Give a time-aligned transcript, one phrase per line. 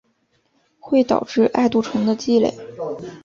[0.79, 2.51] 会导致艾杜醇的积累。